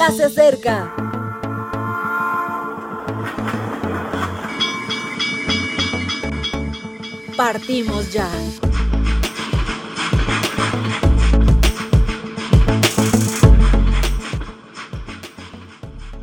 [0.00, 0.94] ya se acerca.
[7.36, 8.26] Partimos ya.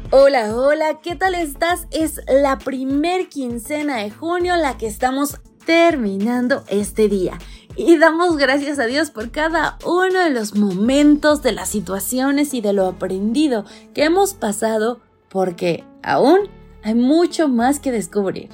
[0.10, 1.86] Hola, hola, ¿qué tal estás?
[1.92, 7.38] Es la primer quincena de junio la que estamos terminando este día.
[7.88, 12.62] Y damos gracias a Dios por cada uno de los momentos, de las situaciones y
[12.62, 16.40] de lo aprendido que hemos pasado porque aún
[16.84, 18.50] hay mucho más que descubrir.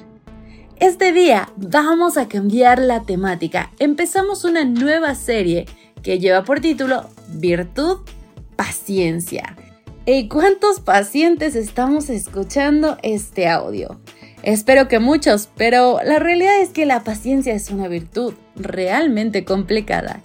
[0.76, 3.70] Este día vamos a cambiar la temática.
[3.78, 5.66] Empezamos una nueva serie
[6.02, 7.98] que lleva por título Virtud,
[8.56, 9.56] Paciencia.
[10.04, 14.00] ¿Y cuántos pacientes estamos escuchando este audio?
[14.44, 20.20] Espero que muchos, pero la realidad es que la paciencia es una virtud realmente complicada.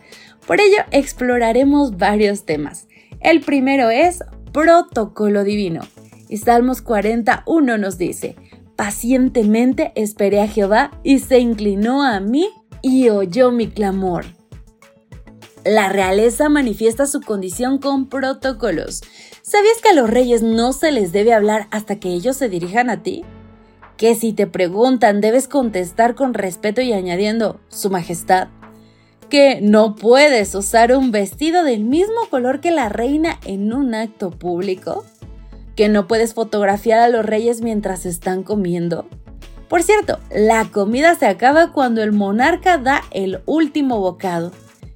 [0.45, 2.89] Por ello exploraremos varios temas.
[3.21, 4.19] El primero es
[4.51, 5.83] protocolo divino.
[6.27, 8.35] Y Salmos 41 nos dice,
[8.75, 12.49] pacientemente esperé a Jehová y se inclinó a mí
[12.81, 14.25] y oyó mi clamor.
[15.63, 19.01] La realeza manifiesta su condición con protocolos.
[19.43, 22.89] ¿Sabías que a los reyes no se les debe hablar hasta que ellos se dirijan
[22.89, 23.23] a ti?
[23.99, 28.47] Que si te preguntan debes contestar con respeto y añadiendo Su Majestad.
[29.29, 34.31] Que no puedes usar un vestido del mismo color que la reina en un acto
[34.31, 35.03] público.
[35.75, 39.05] Que no puedes fotografiar a los reyes mientras están comiendo.
[39.67, 44.53] Por cierto, la comida se acaba cuando el monarca da el último bocado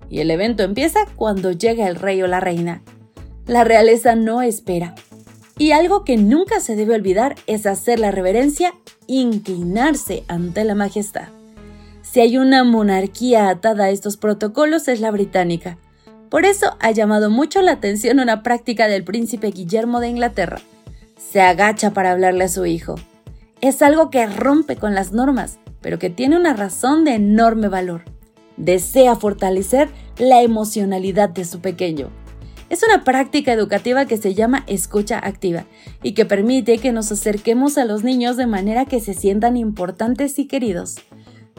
[0.10, 2.82] y el evento empieza cuando llega el rey o la reina.
[3.48, 4.96] La realeza no espera.
[5.58, 8.74] Y algo que nunca se debe olvidar es hacer la reverencia,
[9.08, 11.28] inclinarse ante la majestad.
[12.02, 15.78] Si hay una monarquía atada a estos protocolos es la británica.
[16.30, 20.62] Por eso ha llamado mucho la atención una práctica del príncipe Guillermo de Inglaterra.
[21.18, 22.96] Se agacha para hablarle a su hijo.
[23.62, 28.04] Es algo que rompe con las normas, pero que tiene una razón de enorme valor.
[28.58, 32.10] Desea fortalecer la emocionalidad de su pequeño.
[32.74, 35.66] Es una práctica educativa que se llama escucha activa
[36.02, 40.40] y que permite que nos acerquemos a los niños de manera que se sientan importantes
[40.40, 40.96] y queridos.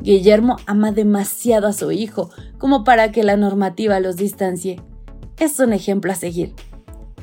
[0.02, 4.80] Guillermo ama demasiado a su hijo como para que la normativa los distancie.
[5.38, 6.52] Es un ejemplo a seguir.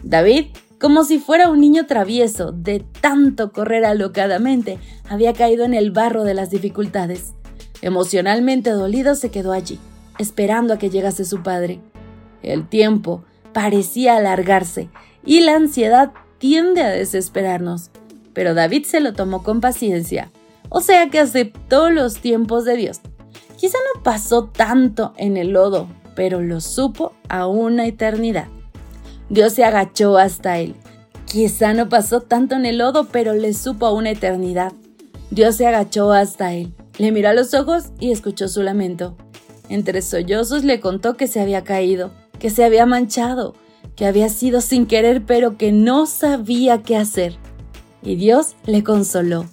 [0.03, 0.45] David,
[0.79, 4.77] como si fuera un niño travieso, de tanto correr alocadamente,
[5.09, 7.33] había caído en el barro de las dificultades.
[7.81, 9.79] Emocionalmente dolido se quedó allí,
[10.17, 11.81] esperando a que llegase su padre.
[12.41, 14.89] El tiempo, parecía alargarse
[15.25, 17.91] y la ansiedad tiende a desesperarnos.
[18.33, 20.31] Pero David se lo tomó con paciencia,
[20.69, 23.01] o sea que aceptó los tiempos de Dios.
[23.57, 28.47] Quizá no pasó tanto en el lodo, pero lo supo a una eternidad.
[29.29, 30.75] Dios se agachó hasta él.
[31.25, 34.73] Quizá no pasó tanto en el lodo, pero le supo a una eternidad.
[35.29, 39.15] Dios se agachó hasta él, le miró a los ojos y escuchó su lamento.
[39.69, 43.53] Entre sollozos le contó que se había caído, que se había manchado,
[43.95, 47.37] que había sido sin querer, pero que no sabía qué hacer.
[48.01, 49.45] Y Dios le consoló.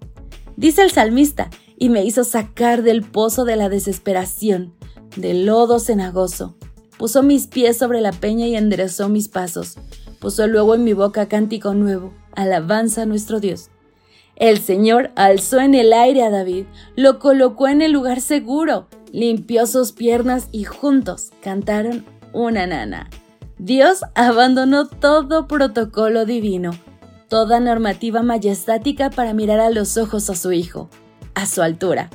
[0.56, 4.72] Dice el salmista, y me hizo sacar del pozo de la desesperación,
[5.16, 6.56] del lodo cenagoso.
[6.96, 9.76] Puso mis pies sobre la peña y enderezó mis pasos.
[10.18, 13.68] Puso luego en mi boca cántico nuevo, alabanza a nuestro Dios.
[14.34, 16.64] El Señor alzó en el aire a David,
[16.96, 23.08] lo colocó en el lugar seguro, limpió sus piernas y juntos cantaron una nana.
[23.58, 26.70] Dios abandonó todo protocolo divino,
[27.28, 30.88] toda normativa majestática para mirar a los ojos a su Hijo,
[31.34, 32.10] a su altura.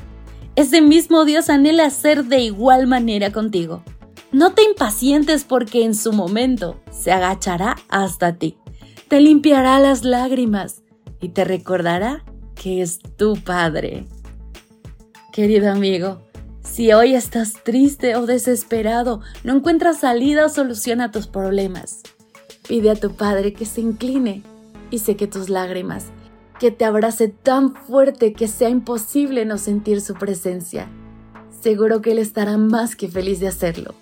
[0.56, 3.84] Ese mismo Dios anhela ser de igual manera contigo.
[4.32, 8.58] No te impacientes porque en su momento se agachará hasta ti,
[9.08, 10.82] te limpiará las lágrimas
[11.20, 12.24] y te recordará
[12.56, 14.08] que es tu Padre.
[15.32, 16.22] Querido amigo,
[16.64, 22.02] si hoy estás triste o desesperado, no encuentras salida o solución a tus problemas,
[22.68, 24.44] pide a tu Padre que se incline
[24.90, 26.06] y seque tus lágrimas,
[26.60, 30.88] que te abrace tan fuerte que sea imposible no sentir su presencia.
[31.62, 33.94] Seguro que Él estará más que feliz de hacerlo.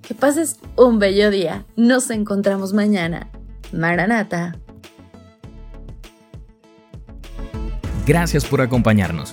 [0.00, 1.64] Que pases un bello día.
[1.76, 3.30] Nos encontramos mañana.
[3.72, 4.56] Maranata.
[8.06, 9.32] Gracias por acompañarnos.